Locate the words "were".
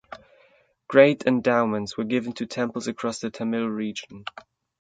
1.95-2.03